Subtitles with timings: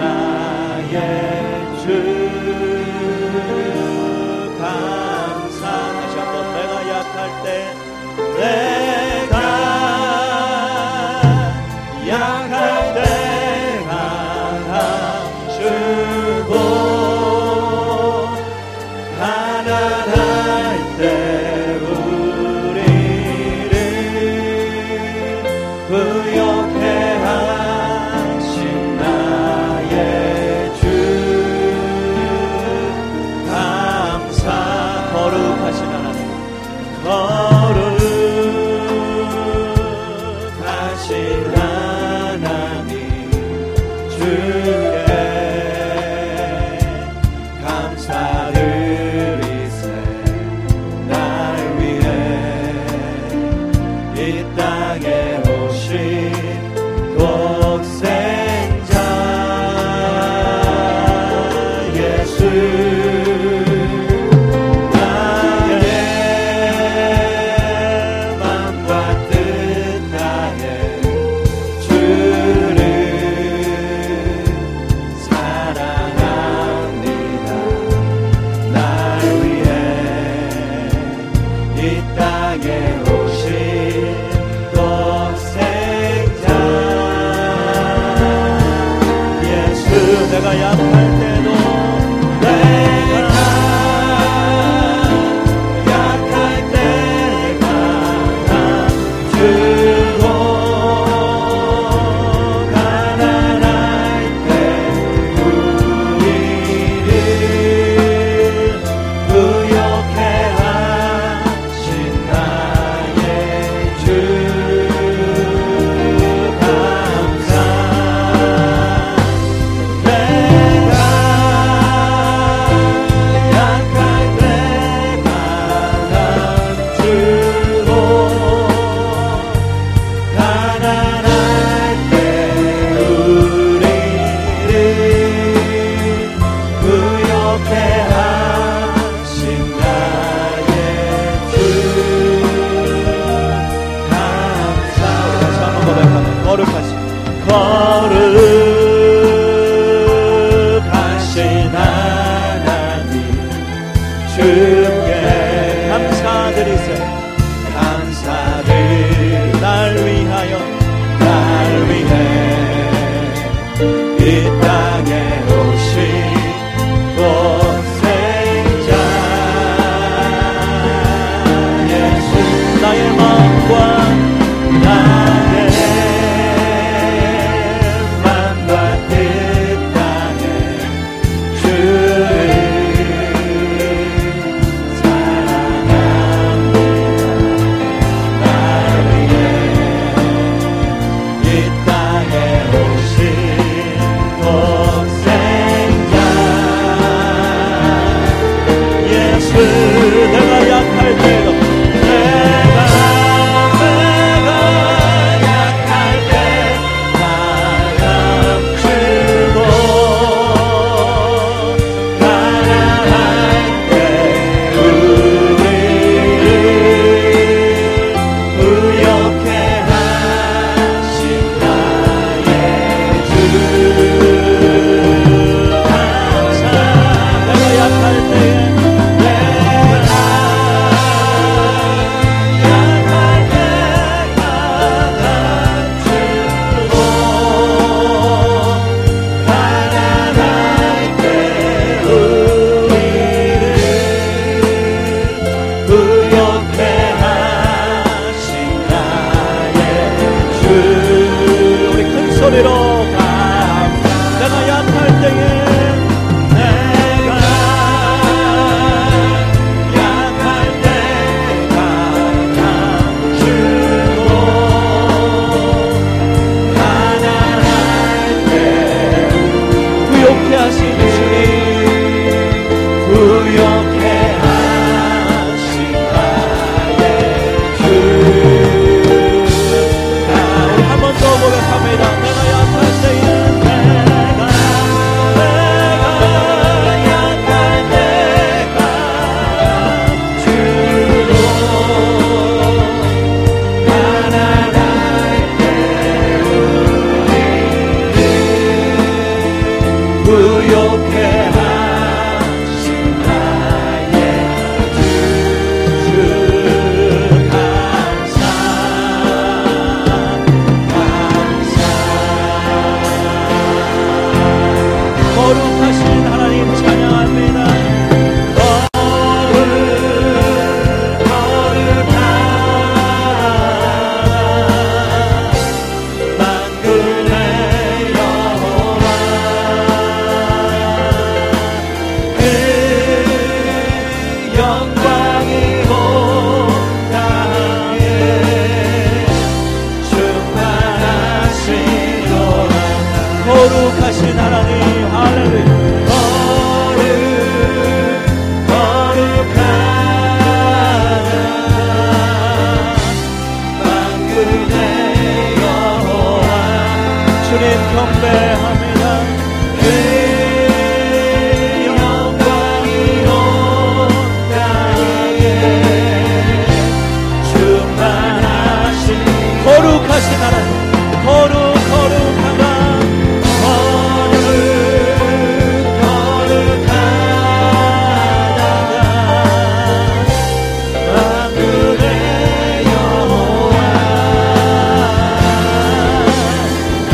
[0.00, 0.29] 하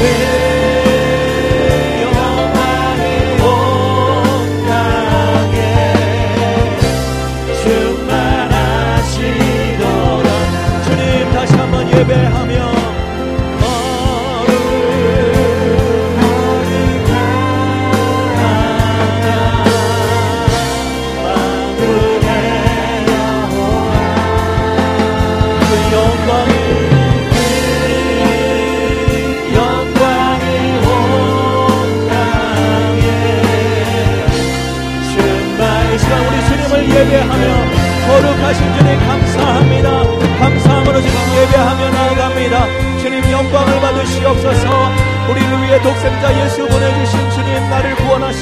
[0.06, 0.35] will.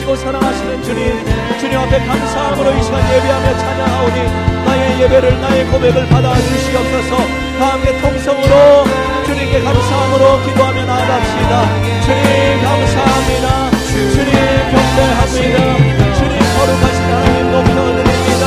[0.05, 1.25] 아시고 사랑하시는 주님
[1.59, 7.17] 주님 앞에 감사함으로 이 시간 예배하며 찬양하오니 나의 예배를 나의 고백을 받아주시옵소서.
[7.59, 8.85] 다 함께 통성으로
[9.25, 11.63] 주님께 감사함으로 기도하며 나아갑시다.
[12.03, 13.71] 주님 감사합니다.
[14.13, 14.33] 주님
[14.71, 16.15] 경배합니다.
[16.15, 18.45] 주님 거룩하신 하나님 높여 드립니다.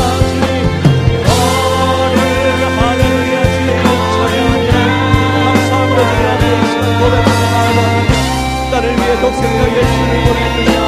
[8.71, 10.86] 나를 위해 독생자 예수를 보내주사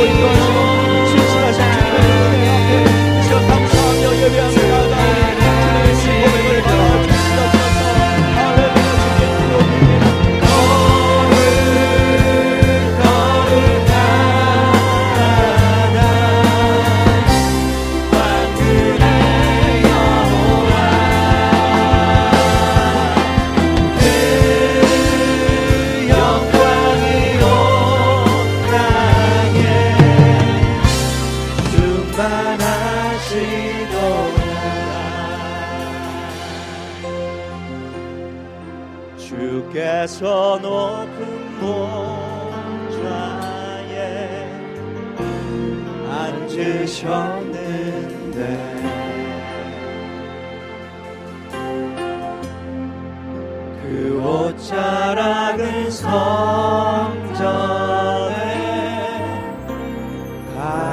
[0.00, 0.37] y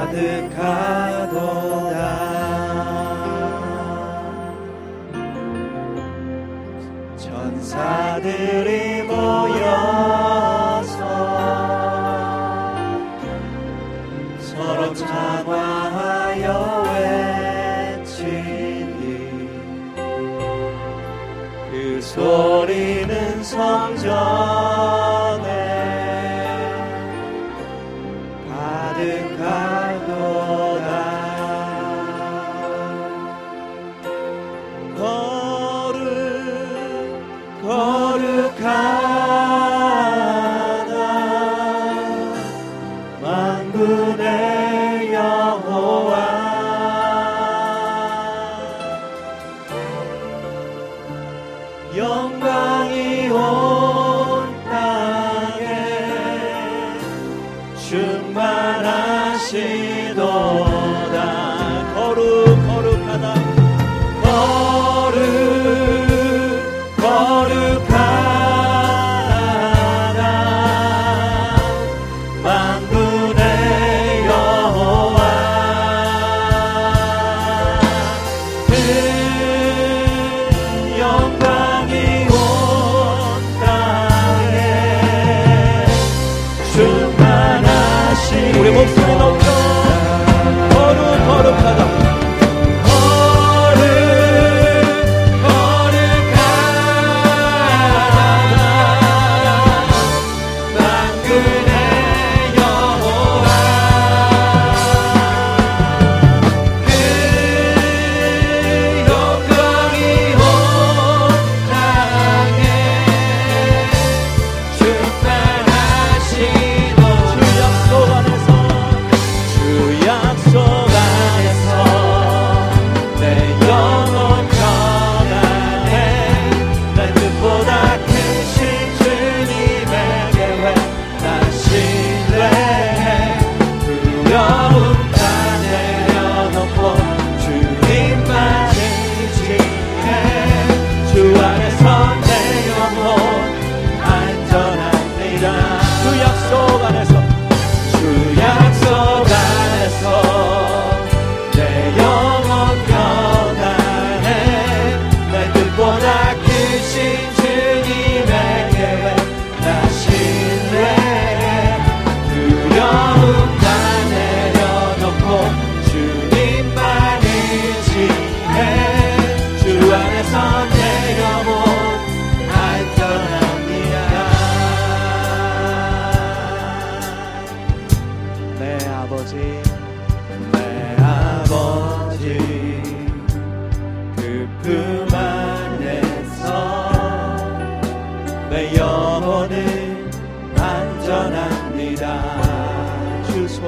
[0.06, 1.96] 가득하도다.
[7.16, 8.85] 전사들이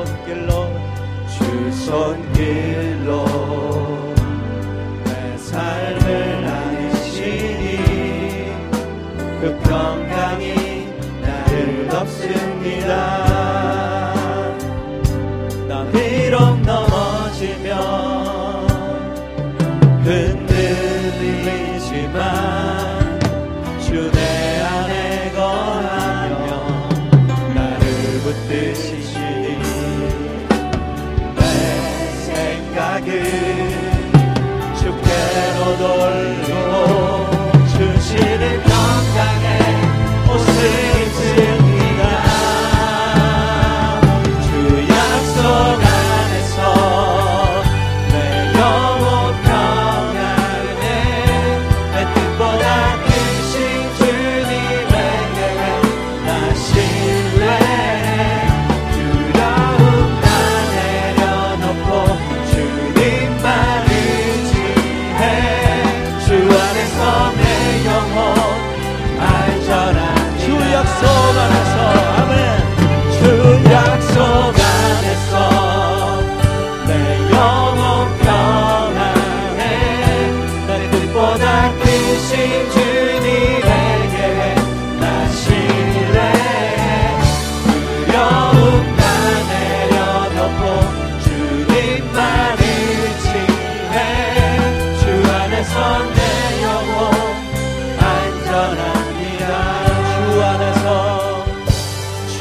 [0.04, 0.70] 선길로
[1.26, 3.27] 주 선길로.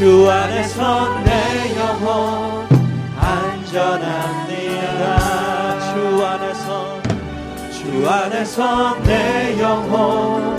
[0.08, 2.66] 주 안에서 내 영혼
[3.18, 4.40] 안전합니다
[5.82, 7.02] 주 안에서
[7.74, 10.58] 주 안에서 내 영혼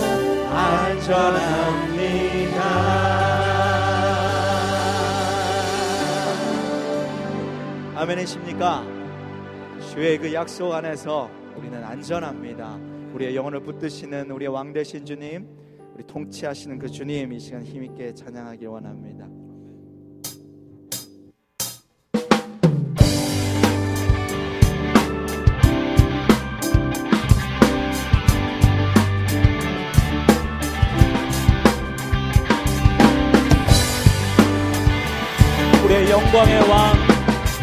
[0.53, 1.79] 안전합니다
[7.95, 8.85] 아멘이십니까?
[9.91, 12.77] 주의 그 약속 안에서 우리는 안전합니다.
[13.15, 15.47] 우리의 영혼을 붙드시는 우리의 왕 되신 주님,
[15.95, 19.38] 우리 통치하시는 그 주님 이 시간 힘있게 찬양하길 원합니다.
[35.89, 36.93] 우리의 영광의 왕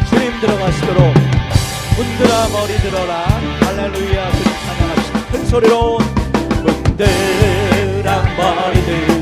[0.09, 1.13] 주님 들어가시도록
[1.95, 3.23] 문들아 머리 들어라.
[3.61, 4.31] 할렐루야.
[4.31, 5.25] 주님 찬양합시다.
[5.31, 5.97] 큰 소리로
[6.63, 9.16] 문들아 머리 들어라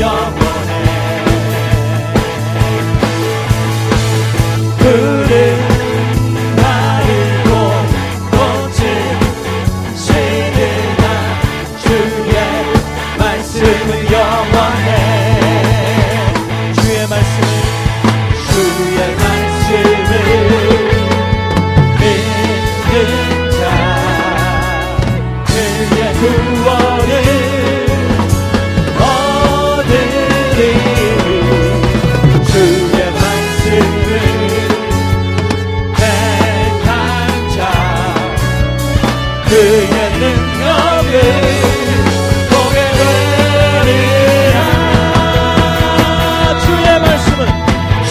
[0.00, 0.39] Hallelujah.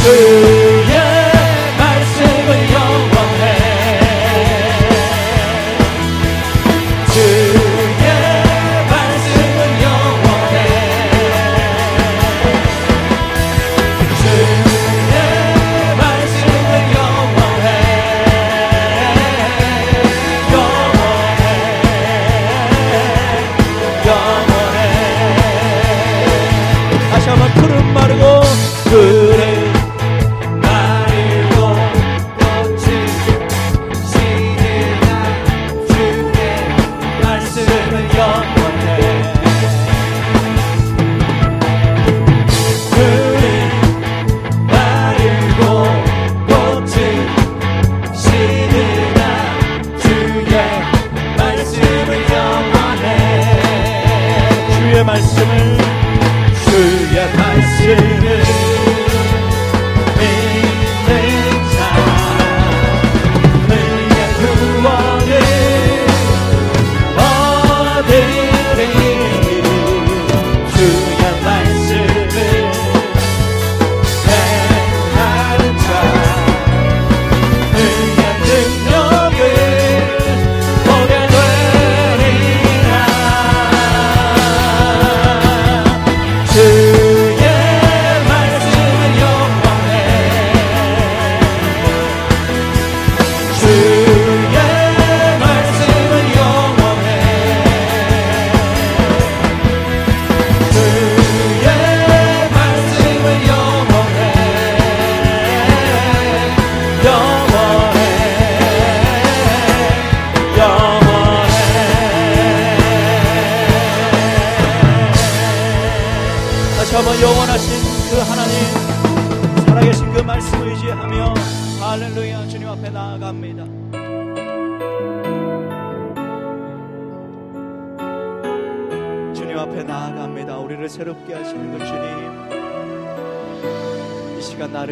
[0.10, 0.48] Hey.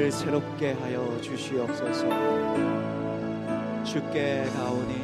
[0.07, 2.07] 우리를 새롭게 하여 주시옵소서.
[3.83, 4.95] 주께 가오니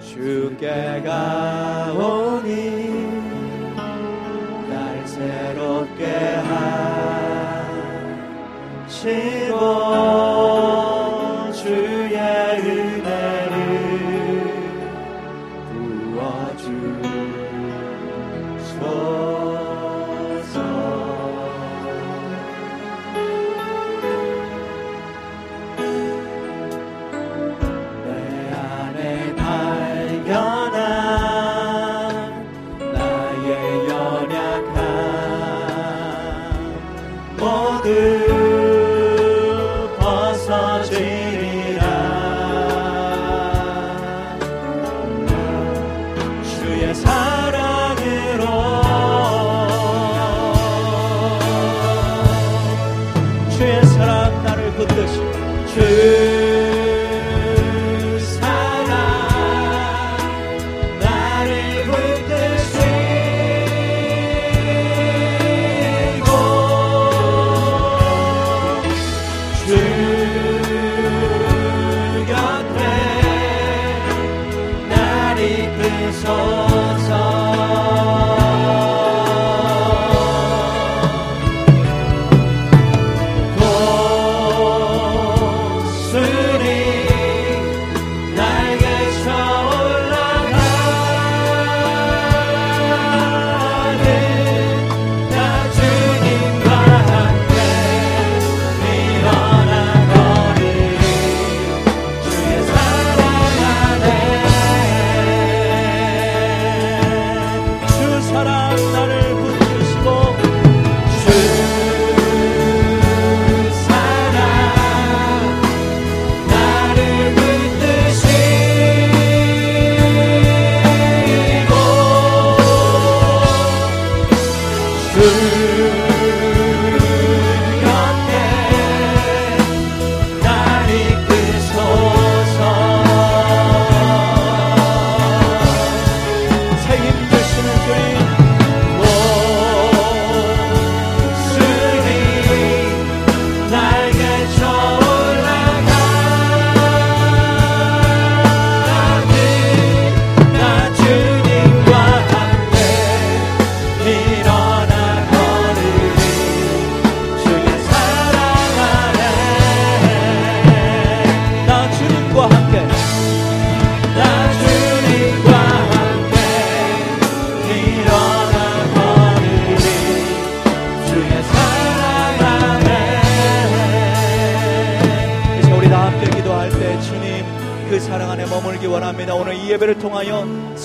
[0.00, 2.50] 주께 가오니
[4.68, 6.04] 날 새롭게
[8.86, 10.19] 하시고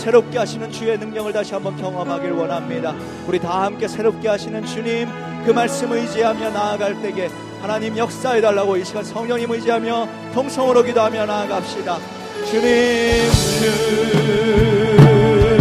[0.06, 2.94] 새롭게 하시는 주의 능력을 다시 한번 경험하길 원합니다.
[3.28, 5.10] 우리 다 함께 새롭게 하시는 주님
[5.44, 7.28] 그 말씀 의지하며 나아갈 때에
[7.60, 11.98] 하나님 역사해 달라고 이 시간 성령님 의지하며 통성으로 기도하며 나아갑시다.
[12.52, 14.55] 주님, 주님.